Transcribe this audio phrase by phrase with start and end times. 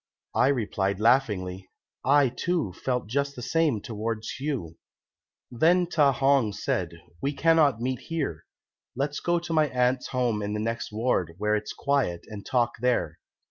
[0.33, 1.69] "I replied laughingly,
[2.03, 4.79] 'I, too, felt just the same towards you.'
[5.51, 8.45] "Then Ta hong said, 'We cannot meet here;
[8.95, 12.77] let's go to my aunt's home in the next ward, where it's quiet, and talk
[12.79, 13.19] there.'